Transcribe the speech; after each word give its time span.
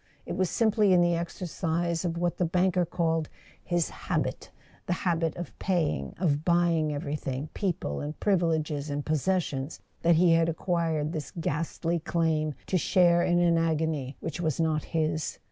It 0.25 0.35
was 0.35 0.49
simply 0.49 0.93
in 0.93 1.01
the 1.01 1.13
exercise 1.13 2.03
of 2.03 2.17
what 2.17 2.37
the 2.39 2.43
banker 2.45 2.85
called 2.87 3.29
his 3.63 3.91
"habit"—the 3.91 4.91
habit 4.93 5.35
of 5.35 5.55
paying, 5.59 6.15
of 6.17 6.43
buying 6.43 6.91
everything, 6.91 7.49
people 7.53 8.01
and 8.01 8.19
privileges 8.19 8.89
and 8.89 9.05
posses¬ 9.05 9.43
sions—that 9.43 10.15
he 10.15 10.33
had 10.33 10.49
acquired 10.49 11.13
this 11.13 11.29
ghastly 11.39 11.99
claim 11.99 12.55
to 12.65 12.79
share 12.79 13.21
in 13.21 13.37
an 13.37 13.59
agony 13.59 14.17
which 14.21 14.41
was 14.41 14.59
not 14.59 14.85
his. 14.85 15.37